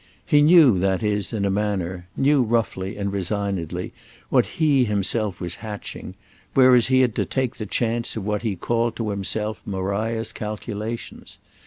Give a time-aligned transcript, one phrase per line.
[0.25, 6.15] He knew, that is, in a manner—knew roughly and resignedly—what he himself was hatching;
[6.55, 11.37] whereas he had to take the chance of what he called to himself Maria's calculations.